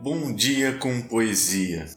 Bom 0.00 0.32
dia 0.32 0.78
com 0.78 1.02
poesia. 1.02 1.90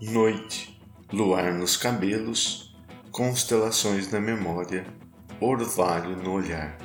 Noite, 0.00 0.80
luar 1.12 1.52
nos 1.52 1.76
cabelos, 1.76 2.74
constelações 3.10 4.10
na 4.10 4.18
memória, 4.18 4.86
orvalho 5.38 6.16
no 6.16 6.32
olhar. 6.32 6.78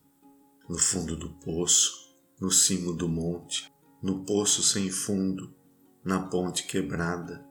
No 0.70 0.77
fundo 0.77 1.17
do 1.17 1.30
poço, 1.44 1.91
no 2.40 2.49
cimo 2.49 2.93
do 2.93 3.09
monte, 3.09 3.70
no 4.02 4.24
poço 4.24 4.63
sem 4.63 4.90
fundo, 4.90 5.54
na 6.02 6.21
ponte 6.29 6.63
quebrada, 6.63 7.46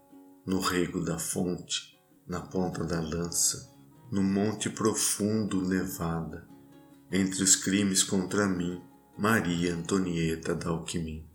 no 0.46 0.60
rego 0.60 1.04
da 1.04 1.18
fonte, 1.18 2.00
na 2.26 2.40
ponta 2.40 2.82
da 2.84 3.02
lança, 3.02 3.70
no 4.10 4.22
monte 4.22 4.70
profundo 4.70 5.60
nevada, 5.60 6.48
entre 7.12 7.42
os 7.42 7.54
crimes 7.54 8.02
contra 8.02 8.48
mim, 8.48 8.80
Maria 9.18 9.74
Antonieta 9.74 10.54
da 10.54 10.70
Alquimim. 10.70 11.26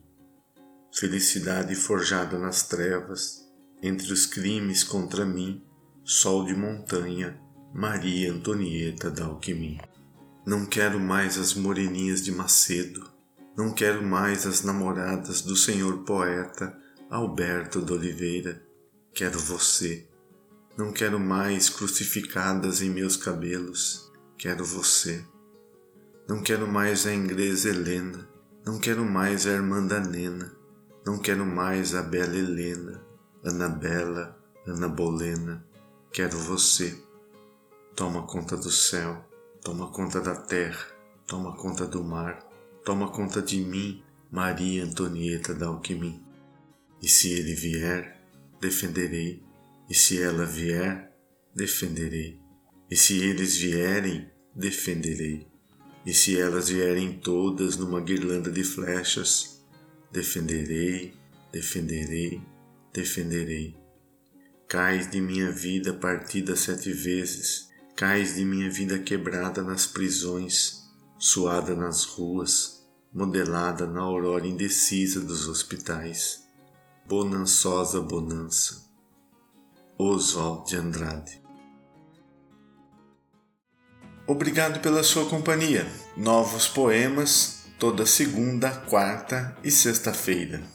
Felicidade 0.92 1.76
forjada 1.76 2.40
nas 2.40 2.64
trevas, 2.64 3.46
entre 3.82 4.12
os 4.12 4.26
crimes 4.26 4.84
contra 4.84 5.26
mim, 5.26 5.64
sol 6.04 6.46
de 6.46 6.56
montanha, 6.56 7.40
Maria 7.74 8.32
Antonieta 8.32 9.12
da 9.12 9.26
Alquimim. 9.26 9.78
Não 10.46 10.66
quero 10.66 11.00
mais 11.00 11.38
as 11.38 11.54
moreninhas 11.54 12.24
de 12.24 12.32
Macedo, 12.32 13.08
não 13.56 13.72
quero 13.72 14.04
mais 14.04 14.48
as 14.48 14.64
namoradas 14.64 15.42
do 15.42 15.56
senhor 15.56 16.04
poeta 16.04 16.76
Alberto 17.10 17.82
de 17.82 17.94
Oliveira, 17.94 18.62
quero 19.14 19.40
você. 19.40 20.08
Não 20.78 20.92
quero 20.92 21.20
mais 21.20 21.70
crucificadas 21.70 22.82
em 22.82 22.90
meus 22.90 23.16
cabelos, 23.16 24.12
quero 24.38 24.66
você. 24.66 25.24
Não 26.28 26.42
quero 26.42 26.68
mais 26.68 27.06
a 27.06 27.14
inglesa 27.14 27.70
Helena, 27.70 28.28
não 28.66 28.80
quero 28.80 29.06
mais 29.06 29.46
a 29.46 29.52
irmã 29.52 29.86
da 29.86 30.00
Nena, 30.00 30.52
não 31.06 31.20
quero 31.20 31.46
mais 31.46 31.94
a 31.94 32.02
bela 32.02 32.36
Helena, 32.36 33.00
Anabela, 33.44 34.36
Ana 34.66 34.90
Bolena, 34.90 35.64
quero 36.12 36.36
você. 36.36 37.00
Toma 37.96 38.24
conta 38.24 38.58
do 38.58 38.72
céu, 38.72 39.24
toma 39.64 39.92
conta 39.92 40.20
da 40.20 40.36
terra, 40.36 40.84
toma 41.28 41.56
conta 41.56 41.86
do 41.86 42.04
mar, 42.04 42.44
toma 42.84 43.12
conta 43.12 43.40
de 43.40 43.60
mim, 43.60 44.04
Maria 44.32 44.84
Antonieta 44.84 45.54
da 45.54 45.68
Alquimim. 45.68 46.26
E 47.04 47.08
se 47.08 47.34
ele 47.34 47.54
vier, 47.54 48.20
defenderei, 48.60 49.44
e 49.88 49.94
se 49.94 50.20
ela 50.20 50.44
vier, 50.44 51.16
defenderei, 51.54 52.42
e 52.90 52.96
se 52.96 53.24
eles 53.24 53.58
vierem, 53.58 54.28
defenderei 54.56 55.55
e 56.06 56.14
se 56.14 56.40
elas 56.40 56.70
vierem 56.70 57.14
todas 57.14 57.78
numa 57.78 58.00
guirlanda 58.00 58.52
de 58.52 58.64
flechas, 58.64 59.66
defenderei, 60.12 61.14
defenderei, 61.52 62.42
defenderei. 62.94 63.76
Cais 64.68 65.10
de 65.10 65.20
minha 65.20 65.52
vida 65.52 65.94
partida 65.94 66.56
sete 66.56 66.94
vezes, 66.94 67.70
cais 67.96 68.36
de 68.36 68.46
minha 68.46 68.70
vida 68.70 69.00
quebrada 69.00 69.64
nas 69.64 69.88
prisões, 69.88 70.84
suada 71.18 71.76
nas 71.76 72.04
ruas, 72.04 72.86
modelada 73.12 73.88
na 73.88 74.02
aurora 74.02 74.46
indecisa 74.46 75.22
dos 75.22 75.48
hospitais. 75.48 76.44
Bonançosa 77.08 78.02
bonança. 78.02 78.86
Oswald 79.98 80.70
de 80.70 80.76
Andrade 80.76 81.45
Obrigado 84.28 84.80
pela 84.80 85.04
sua 85.04 85.30
companhia. 85.30 85.86
Novos 86.18 86.68
poemas 86.68 87.66
toda 87.78 88.06
segunda, 88.06 88.72
quarta 88.72 89.56
e 89.64 89.70
sexta-feira. 89.70 90.75